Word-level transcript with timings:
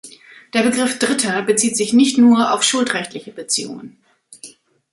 Der 0.53 0.63
Begriff 0.63 0.97
"Dritter" 0.97 1.43
bezieht 1.43 1.77
sich 1.77 1.93
nicht 1.93 2.17
nur 2.17 2.53
auf 2.55 2.63
schuldrechtliche 2.63 3.31
Beziehungen. 3.31 3.99